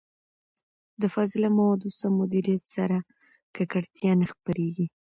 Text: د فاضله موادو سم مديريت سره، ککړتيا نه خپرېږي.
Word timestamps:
د 1.01 1.03
فاضله 1.13 1.49
موادو 1.57 1.87
سم 1.99 2.11
مديريت 2.21 2.63
سره، 2.75 2.97
ککړتيا 3.55 4.11
نه 4.21 4.25
خپرېږي. 4.31 4.85